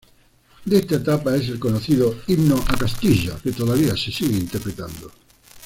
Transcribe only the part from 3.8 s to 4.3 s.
se